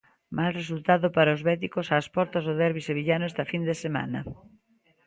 [0.37, 4.19] Mal resultado para os béticos ás portas do derbi sevillano esta fin de semana.